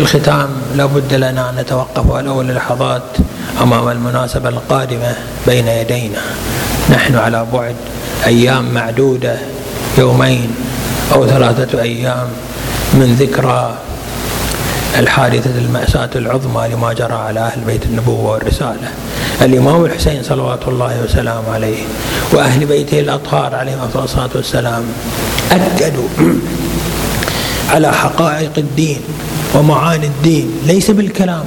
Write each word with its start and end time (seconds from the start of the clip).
الختام 0.00 0.48
لابد 0.76 1.14
لنا 1.14 1.50
أن 1.50 1.56
نتوقف 1.56 2.06
ولو 2.06 2.42
للحظات 2.42 3.02
أمام 3.62 3.88
المناسبة 3.88 4.48
القادمة 4.48 5.14
بين 5.46 5.68
يدينا. 5.68 6.20
نحن 6.90 7.16
على 7.16 7.46
بعد 7.52 7.74
أيام 8.26 8.74
معدودة 8.74 9.36
يومين 9.98 10.54
أو 11.12 11.26
ثلاثة 11.26 11.82
أيام 11.82 12.28
من 12.94 13.16
ذكرى 13.20 13.74
الحادثة 14.98 15.58
المأساة 15.58 16.10
العظمى 16.16 16.68
لما 16.68 16.92
جرى 16.92 17.14
على 17.14 17.40
أهل 17.40 17.60
بيت 17.60 17.84
النبوة 17.84 18.30
والرسالة. 18.32 18.88
الإمام 19.42 19.84
الحسين 19.84 20.22
صلوات 20.22 20.68
الله 20.68 21.02
وسلامه 21.04 21.52
عليه 21.54 21.82
وأهل 22.32 22.66
بيته 22.66 23.00
الأطهار 23.00 23.54
عليهم 23.54 23.78
الصلاة 23.94 24.30
والسلام 24.34 24.82
أكدوا 25.52 26.08
على 27.70 27.92
حقائق 27.92 28.50
الدين 28.58 29.00
ومعاني 29.54 30.06
الدين. 30.06 30.50
ليس 30.66 30.90
بالكلام 30.90 31.44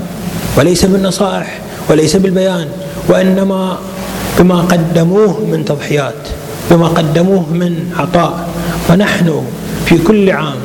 وليس 0.58 0.86
بالنصائح 0.86 1.60
وليس 1.90 2.16
بالبيان 2.16 2.68
وإنما 3.08 3.78
بما 4.40 4.62
قدموه 4.62 5.40
من 5.52 5.66
تضحيات 5.66 6.22
بما 6.72 6.88
قدموه 6.88 7.46
من 7.54 7.94
عطاء. 8.00 8.50
ونحن 8.90 9.44
في 9.86 9.98
كل 9.98 10.30
عام 10.32 10.58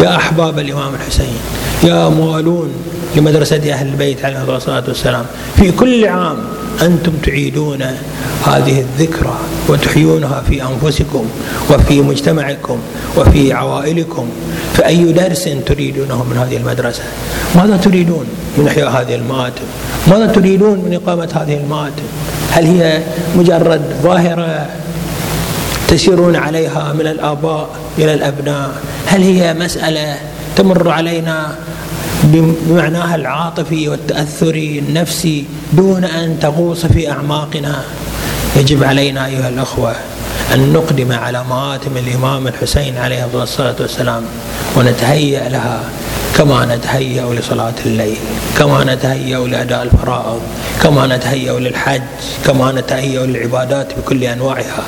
يا 0.00 0.16
أحباب 0.16 0.58
الإمام 0.58 0.94
الحسين 0.94 1.36
يا 1.82 2.08
موالون 2.08 2.70
لمدرسة 3.16 3.72
أهل 3.72 3.86
البيت 3.86 4.24
عليه 4.24 4.56
الصلاة 4.56 4.84
والسلام 4.88 5.24
في 5.56 5.72
كل 5.72 6.06
عام 6.06 6.36
أنتم 6.82 7.12
تعيدون 7.12 7.82
هذه 8.46 8.80
الذكرى 8.80 9.38
وتحيونها 9.68 10.42
في 10.48 10.62
أنفسكم 10.62 11.24
وفي 11.70 12.00
مجتمعكم 12.00 12.78
وفي 13.16 13.52
عوائلكم 13.52 14.28
فأي 14.74 15.12
درس 15.12 15.48
تريدونه 15.66 16.24
من 16.24 16.36
هذه 16.36 16.56
المدرسة؟ 16.56 17.02
ماذا 17.56 17.76
تريدون 17.76 18.26
من 18.58 18.66
إحياء 18.66 18.90
هذه 18.90 19.14
المآتم؟ 19.14 19.64
ماذا 20.08 20.26
تريدون 20.26 20.78
من 20.78 20.94
إقامة 20.94 21.28
هذه 21.34 21.56
المآتم؟ 21.56 22.02
هل 22.50 22.64
هي 22.64 23.02
مجرد 23.36 23.82
ظاهرة 24.02 24.66
تسيرون 25.94 26.36
عليها 26.36 26.92
من 26.92 27.06
الآباء 27.06 27.68
إلى 27.98 28.14
الأبناء؟ 28.14 28.70
هل 29.06 29.22
هي 29.22 29.54
مسألة 29.54 30.16
تمر 30.56 30.90
علينا 30.90 31.54
بمعناها 32.24 33.14
العاطفي 33.14 33.88
والتأثري 33.88 34.78
النفسي 34.78 35.44
دون 35.72 36.04
أن 36.04 36.38
تغوص 36.40 36.86
في 36.86 37.10
أعماقنا؟ 37.10 37.82
يجب 38.56 38.84
علينا 38.84 39.26
أيها 39.26 39.48
الأخوة 39.48 39.92
أن 40.54 40.72
نقدم 40.72 41.12
على 41.12 41.44
مآتم 41.50 41.96
الإمام 41.96 42.46
الحسين 42.46 42.98
عليه 42.98 43.26
الصلاة 43.34 43.76
والسلام 43.80 44.22
ونتهيأ 44.76 45.48
لها 45.48 45.80
كما 46.38 46.76
نتهيأ 46.76 47.34
لصلاة 47.34 47.74
الليل 47.86 48.16
كما 48.58 48.84
نتهيأ 48.84 49.38
لأداء 49.38 49.82
الفرائض 49.82 50.40
كما 50.82 51.06
نتهيأ 51.06 51.52
للحج 51.52 52.02
كما 52.46 52.72
نتهيأ 52.72 53.26
للعبادات 53.26 53.98
بكل 53.98 54.24
أنواعها. 54.24 54.84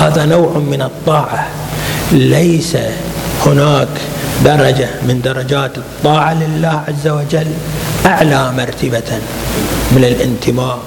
هذا 0.00 0.24
نوع 0.24 0.58
من 0.58 0.82
الطاعة. 0.82 1.48
ليس 2.12 2.76
هناك 3.46 3.88
درجة 4.44 4.88
من 5.08 5.20
درجات 5.24 5.78
الطاعة 5.78 6.34
لله 6.34 6.82
عز 6.88 7.08
وجل 7.08 7.46
أعلى 8.06 8.52
مرتبة 8.52 9.10
من 9.92 10.04
الانتماء. 10.04 10.78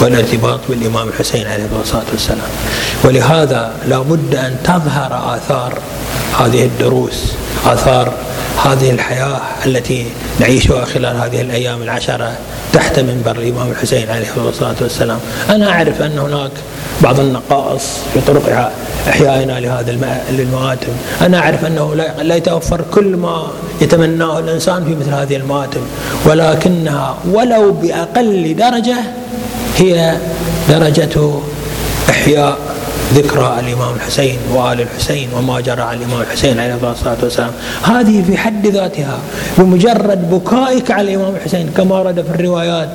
والارتباط 0.00 0.60
بالإمام 0.68 1.08
الحسين 1.08 1.46
عليه 1.46 1.66
الصلاة 1.82 2.04
والسلام. 2.12 2.48
ولهذا 3.04 3.72
لا 3.88 3.98
بد 3.98 4.34
أن 4.34 4.56
تظهر 4.64 5.36
آثار 5.36 5.78
هذه 6.40 6.64
الدروس 6.64 7.32
آثار 7.66 8.12
هذه 8.64 8.90
الحياة 8.90 9.40
التي 9.66 10.06
نعيشها 10.40 10.84
خلال 10.84 11.16
هذه 11.16 11.40
الأيام 11.40 11.82
العشرة 11.82 12.32
تحت 12.72 13.00
منبر 13.00 13.36
الإمام 13.36 13.70
الحسين 13.70 14.10
عليه 14.10 14.26
الصلاة 14.36 14.74
والسلام. 14.80 15.18
أنا 15.50 15.70
أعرف 15.70 16.02
أن 16.02 16.18
هناك 16.18 16.50
بعض 17.00 17.20
النقائص 17.20 17.82
في 18.14 18.20
طرق 18.20 18.72
إحيائنا 19.08 19.60
لهذا 19.60 19.90
المآتم 20.30 20.92
أنا 21.20 21.38
أعرف 21.38 21.64
أنه 21.64 21.94
لا 22.22 22.36
يتوفر 22.36 22.80
كل 22.94 23.16
ما 23.16 23.46
يتمناه 23.80 24.38
الإنسان 24.38 24.84
في 24.84 24.94
مثل 24.94 25.10
هذه 25.10 25.36
المآتم. 25.36 25.80
ولكنها 26.26 27.16
ولو 27.32 27.72
بأقل 27.72 28.56
درجة 28.56 28.96
هي 29.78 30.16
درجة 30.68 31.40
إحياء 32.10 32.58
ذكرى 33.14 33.60
الإمام 33.60 33.94
الحسين 33.94 34.38
وآل 34.54 34.80
الحسين 34.80 35.28
وما 35.36 35.60
جرى 35.60 35.82
على 35.82 35.98
الإمام 35.98 36.20
الحسين 36.20 36.60
عليه 36.60 36.74
الصلاة 36.74 37.16
والسلام. 37.22 37.50
هذه 37.82 38.22
في 38.26 38.36
حد 38.36 38.66
ذاتها 38.66 39.18
بمجرد 39.58 40.30
بكائك 40.30 40.90
على 40.90 41.14
الإمام 41.14 41.34
الحسين 41.36 41.70
كما 41.76 41.98
ورد 41.98 42.22
في 42.22 42.40
الروايات 42.40 42.88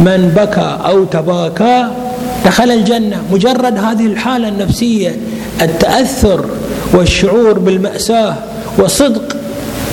من 0.00 0.32
بكى 0.36 0.78
أو 0.84 1.04
تباكى 1.04 1.86
دخل 2.44 2.70
الجنة. 2.70 3.22
مجرد 3.32 3.78
هذه 3.78 4.06
الحالة 4.06 4.48
النفسية 4.48 5.16
التأثر 5.62 6.44
والشعور 6.92 7.58
بالمأساة 7.58 8.34
وصدق 8.78 9.36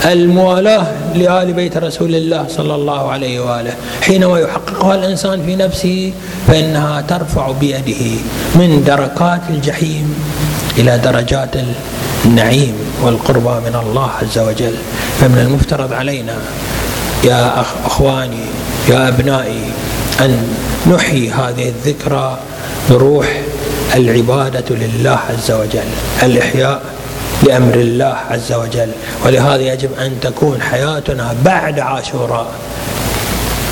الموالاة 0.05 0.87
لآل 1.17 1.53
بيت 1.53 1.77
رسول 1.77 2.15
الله 2.15 2.45
صلى 2.49 2.75
الله 2.75 3.11
عليه 3.11 3.39
وآله. 3.39 3.73
حينما 4.01 4.39
يحققها 4.39 4.95
الإنسان 4.95 5.45
في 5.45 5.55
نفسه 5.55 6.13
فإنها 6.47 7.01
ترفع 7.01 7.51
بيده 7.51 8.03
من 8.55 8.83
دركات 8.87 9.41
الجحيم 9.49 10.15
إلى 10.77 10.97
درجات 10.97 11.49
النعيم 12.25 12.75
والقربى 13.03 13.69
من 13.69 13.75
الله 13.83 14.09
عز 14.21 14.37
وجل. 14.39 14.75
فمن 15.19 15.37
المفترض 15.37 15.93
علينا 15.93 16.35
يا 17.23 17.63
أخواني 17.85 18.45
يا 18.89 19.07
أبنائي 19.07 19.63
أن 20.21 20.47
نحيي 20.91 21.31
هذه 21.31 21.69
الذكرى 21.69 22.37
بروح 22.89 23.41
العبادة 23.95 24.75
لله 24.75 25.19
عز 25.29 25.51
وجل. 25.51 25.89
الإحياء 26.23 26.94
لأمر 27.43 27.73
الله 27.73 28.15
عز 28.31 28.53
وجل. 28.53 28.89
ولهذا 29.25 29.61
يجب 29.61 29.89
أن 29.99 30.19
تكون 30.21 30.61
حياتنا 30.61 31.35
بعد 31.45 31.79
عاشوراء. 31.79 32.47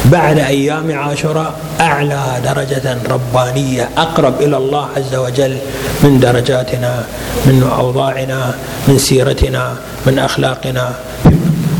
بعد 0.05 0.39
أيام 0.39 0.91
عاشوراء 0.91 1.53
أعلى 1.79 2.23
درجة 2.43 2.97
ربانية 3.09 3.89
أقرب 3.97 4.41
إلى 4.41 4.57
الله 4.57 4.87
عز 4.97 5.15
وجل 5.15 5.57
من 6.03 6.19
درجاتنا 6.19 7.05
من 7.45 7.71
أوضاعنا 7.79 8.55
من 8.87 8.97
سيرتنا 8.97 9.75
من 10.05 10.19
أخلاقنا 10.19 10.93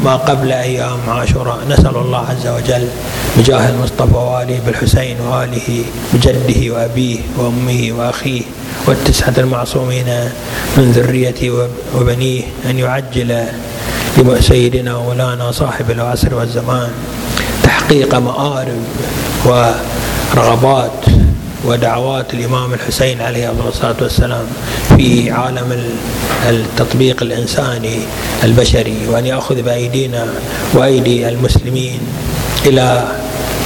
ما 0.03 0.15
قبل 0.15 0.51
أيام 0.51 0.99
عاشوراء. 1.07 1.59
نسأل 1.69 1.95
الله 1.95 2.25
عز 2.29 2.47
وجل 2.47 2.87
بجاه 3.37 3.69
المصطفى 3.69 4.15
وآله 4.15 4.59
بالحسين 4.65 5.17
وآله 5.21 5.83
بجده 6.13 6.73
وأبيه 6.73 7.19
وأمه 7.37 7.93
وأخيه 7.97 8.41
والتسعة 8.87 9.33
المعصومين 9.37 10.05
من 10.77 10.91
ذريته 10.91 11.67
وبنيه 11.95 12.43
أن 12.69 12.79
يعجل 12.79 13.43
لسيدنا 14.17 14.95
ومولانا 14.97 15.51
صاحب 15.51 15.91
العصر 15.91 16.35
والزمان 16.35 16.89
تحقيق 17.63 18.15
مآرب 18.15 18.83
ورغبات 19.45 20.91
ودعوات 21.65 22.33
الإمام 22.33 22.73
الحسين 22.73 23.21
عليه 23.21 23.51
الصلاة 23.67 23.95
والسلام 24.01 24.45
في 24.97 25.31
عالم 25.31 25.83
التطبيق 26.49 27.23
الإنساني 27.23 27.99
البشري 28.43 28.97
وأن 29.09 29.25
يأخذ 29.25 29.61
بأيدينا 29.61 30.27
وأيدي 30.73 31.29
المسلمين 31.29 31.99
إلى 32.65 33.07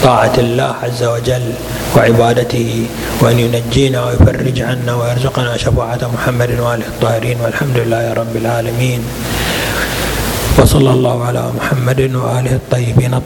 طاعة 0.04 0.36
الله 0.38 0.74
عز 0.84 1.04
وجل 1.04 1.48
وعبادته 1.96 2.86
وأن 3.22 3.40
ينجينا 3.40 4.06
ويفرج 4.06 4.62
عنا 4.62 4.94
ويرزقنا 4.96 5.58
شفاعة 5.58 6.02
محمد 6.14 6.52
وآله 6.60 6.88
الطاهرين 6.88 7.38
والحمد 7.42 7.78
لله 7.78 8.14
رب 8.14 8.36
العالمين. 8.36 9.02
وصلى 10.58 10.92
الله 10.92 11.18
على 11.26 11.44
محمد 11.58 12.02
وآله 12.14 12.54
الطيبين 12.62 13.14
الطاهرين. 13.14 13.26